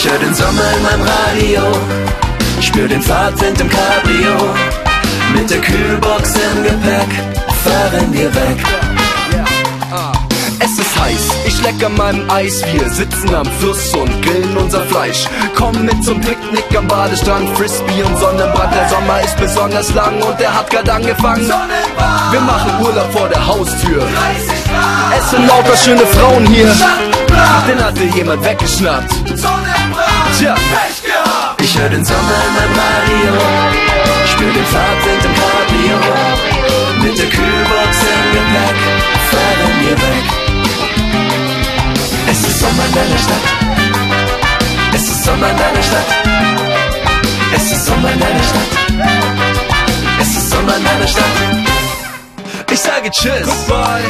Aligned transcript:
Ich 0.00 0.08
hör 0.08 0.16
den 0.16 0.32
Sommer 0.32 0.62
in 0.76 0.82
meinem 0.84 1.02
Radio, 1.02 1.62
spür 2.60 2.86
den 2.86 3.02
Fahrtwind 3.02 3.60
im 3.60 3.68
Cabrio. 3.68 4.54
Mit 5.34 5.50
der 5.50 5.58
Kühlbox 5.58 6.34
im 6.34 6.62
Gepäck 6.62 7.08
fahren 7.64 8.12
wir 8.12 8.32
weg. 8.32 8.58
Es 10.60 10.78
ist 10.78 11.00
heiß, 11.00 11.28
ich 11.46 11.62
leck 11.62 11.84
an 11.84 11.96
meinem 11.96 12.30
Eis. 12.30 12.62
Wir 12.72 12.88
sitzen 12.90 13.34
am 13.34 13.46
Fluss 13.58 13.92
und 13.94 14.22
grillen 14.22 14.56
unser 14.56 14.82
Fleisch. 14.82 15.26
Komm 15.56 15.84
mit 15.84 16.04
zum 16.04 16.20
Picknick 16.20 16.76
am 16.76 16.86
Badestrand, 16.86 17.48
Frisbee 17.58 18.04
und 18.04 18.16
Sonnenbrand. 18.20 18.72
Der 18.72 18.88
Sommer 18.88 19.20
ist 19.20 19.36
besonders 19.36 19.92
lang 19.94 20.22
und 20.22 20.38
der 20.38 20.54
hat 20.54 20.70
grad 20.70 20.88
angefangen. 20.88 21.50
Wir 22.30 22.40
machen 22.40 22.70
Urlaub 22.80 23.12
vor 23.12 23.28
der 23.28 23.44
Haustür. 23.44 24.06
Es 25.18 25.30
sind 25.30 25.44
lauter 25.48 25.76
schöne 25.76 26.06
Frauen 26.06 26.46
hier. 26.46 26.72
Den 27.66 27.84
hatte 27.84 28.04
jemand 28.16 28.44
weggeschnappt. 28.44 29.10
Tja, 30.38 30.54
Ich 31.60 31.78
hör 31.78 31.88
den 31.88 32.04
Sommer 32.04 32.38
in 32.46 32.54
meinem 32.56 32.74
Radio, 32.82 33.32
spür 34.32 34.52
den 34.52 34.66
Fahrtwind 34.66 35.24
im 35.24 35.34
Cabrio. 35.40 35.98
Mit 37.02 37.18
der 37.18 37.26
Kühlbox 37.26 37.92
im 38.14 38.24
Gepäck 38.34 38.78
fahren 39.30 39.74
wir 39.82 39.96
weg. 40.06 40.26
Es 42.30 42.40
ist 42.40 42.60
Sommer 42.60 42.84
in 42.88 42.94
deiner 42.94 43.18
Stadt. 43.18 43.46
Es 44.94 45.02
ist 45.02 45.24
Sommer 45.24 45.50
in 45.50 45.56
deiner 45.56 45.82
Stadt. 45.82 46.08
Es 47.54 47.72
ist 47.72 47.86
Sommer 47.86 48.10
in 48.12 48.20
deiner 48.20 48.42
Stadt. 48.42 48.70
Es 50.20 50.28
ist 50.36 50.50
Sommer 50.50 50.76
in 50.76 50.84
deiner 50.84 51.06
Stadt. 51.06 51.34
ich 52.70 52.80
sage 52.80 53.10
Tschüss. 53.10 53.48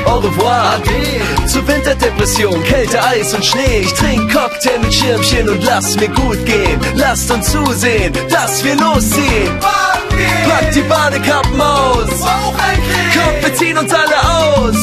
Au 0.07 0.19
revoir. 0.19 0.75
Ade. 0.75 1.28
Zur 1.59 1.67
Winterdepression, 1.67 2.63
Kälte, 2.63 3.03
Eis 3.03 3.35
und 3.35 3.45
Schnee. 3.45 3.81
Ich 3.81 3.93
trink 3.95 4.33
Cocktail 4.33 4.79
mit 4.81 4.95
Schirmchen 4.95 5.49
und 5.49 5.65
lass 5.65 5.97
mir 5.97 6.09
gut 6.09 6.47
gehen. 6.47 6.79
Lasst 6.95 7.29
uns 7.33 7.51
zusehen, 7.51 8.13
dass 8.31 8.63
wir 8.63 8.77
losziehen. 8.77 9.59
Packt 9.59 10.77
die 10.77 10.83
Badekappen 10.83 11.61
aus. 11.61 12.11
Kommt, 12.11 13.43
wir 13.43 13.55
ziehen 13.55 13.77
uns 13.77 13.93
alle 13.93 14.21
aus. 14.21 14.77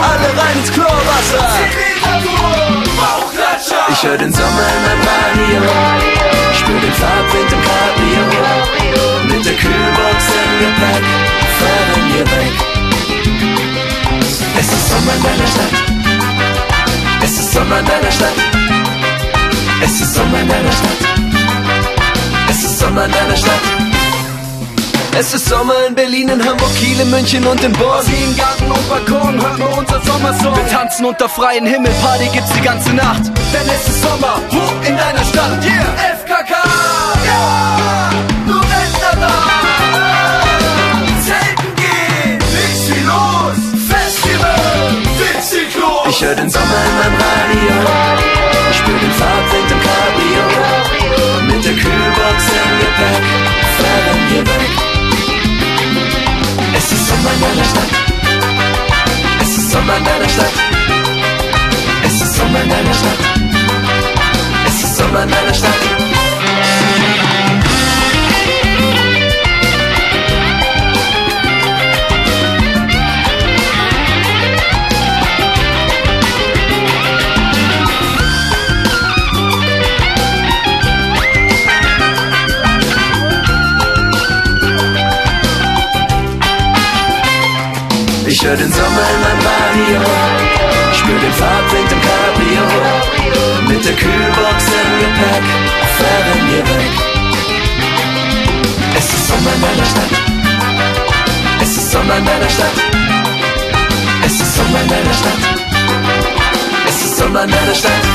Alle 0.00 0.28
rein 0.40 0.56
ins 0.62 0.72
Chlorwasser. 0.72 1.46
Ich 3.90 4.02
hör 4.02 4.16
den 4.16 4.32
Sommer 4.32 4.48
in 4.48 4.82
meinem 4.82 5.02
Radio, 5.12 5.72
spür 6.54 6.80
den 6.80 6.94
Sommer 17.66 17.80
in 17.80 17.86
deiner 17.86 18.12
Stadt. 18.12 18.32
Es 19.82 20.00
ist 20.00 20.14
Sommer 20.14 20.40
in 20.40 20.48
deiner 20.48 20.70
Stadt. 20.70 21.00
Es 22.48 22.62
ist 22.62 22.78
Sommer 22.78 23.04
in 23.06 23.10
deiner 23.10 23.36
Stadt. 23.36 23.60
Es 25.18 25.34
ist 25.34 25.48
Sommer 25.48 25.74
in 25.88 25.94
Berlin, 25.96 26.28
in 26.28 26.46
Hamburg, 26.46 26.72
Kiel, 26.76 27.00
in 27.00 27.10
München 27.10 27.44
und 27.44 27.60
in 27.64 27.72
Bonn. 27.72 28.04
Ziehen 28.04 28.36
Garten 28.36 28.70
und 28.70 28.88
Balkon, 28.88 29.42
hören 29.42 29.58
wir 29.58 29.78
unser 29.78 30.00
Sommersong. 30.00 30.54
Wir 30.54 30.68
tanzen 30.68 31.06
unter 31.06 31.28
freiem 31.28 31.66
Himmel, 31.66 31.90
Party 32.02 32.28
gibt's 32.32 32.52
die 32.52 32.60
ganze 32.60 32.92
Nacht. 32.92 33.26
Denn 33.26 33.68
es 33.74 33.88
ist 33.88 34.00
Sommer, 34.00 34.40
hoch 34.52 34.86
in 34.86 34.96
deiner 34.96 35.24
Stadt. 35.24 35.64
Yeah, 35.64 35.95
Ich 46.18 46.24
hör 46.24 46.34
den 46.34 46.48
Sommer 46.48 46.64
in 46.64 46.96
meinem 46.96 47.20
Radio, 47.20 47.76
spür 48.72 48.98
den 48.98 49.12
Fahrtwind 49.12 49.70
im 49.70 49.80
Cabrio. 49.82 50.44
Mit 51.46 51.62
der 51.62 51.74
Kühlbox 51.74 52.44
im 52.56 52.78
Gepäck 52.80 53.24
fahren 53.76 54.22
wir 54.30 54.46
weg. 54.46 54.70
Es 56.74 56.90
ist 56.90 57.06
Sommer 57.06 57.30
in 57.34 57.40
deiner 57.42 57.64
Stadt. 57.64 57.92
Es 59.42 59.58
ist 59.58 59.70
Sommer 59.70 59.96
in 59.98 60.04
deiner 60.04 60.28
Stadt. 60.30 60.52
Es 62.02 62.22
ist 62.22 62.34
Sommer 62.34 62.62
in 62.62 62.70
deiner 62.70 62.94
Stadt. 62.94 63.35
Ich 88.28 88.44
hör 88.44 88.56
den 88.56 88.72
Sommer 88.72 88.88
in 88.88 89.20
meinem 89.22 89.40
Radio, 89.46 90.00
spür 90.92 91.18
den 91.20 91.32
Fahrtwind 91.32 91.92
im 91.92 92.00
Cabrio. 92.00 92.64
Mit 93.68 93.84
der 93.84 93.94
Kühlbox 93.94 94.64
im 94.64 94.98
Gepäck 94.98 95.44
fahren 95.96 96.42
wir 96.50 96.66
weg. 96.66 96.92
Es 98.98 99.04
ist 99.04 99.28
Sommer 99.28 99.54
in 99.54 99.62
deiner 99.62 99.84
Stadt. 99.84 100.12
Es 101.62 101.76
ist 101.76 101.92
Sommer 101.92 102.16
in 102.16 102.24
deiner 102.24 102.50
Stadt. 102.50 102.76
Es 104.24 104.40
ist 104.40 104.56
Sommer 104.56 104.80
in 104.82 104.88
deiner 104.88 105.14
Stadt. 105.14 105.38
Es 106.88 107.04
ist 107.04 107.18
Sommer 107.18 107.44
in 107.44 107.50
deiner 107.50 107.74
Stadt. 107.74 108.05